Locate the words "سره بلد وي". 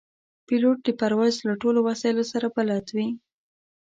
2.31-3.07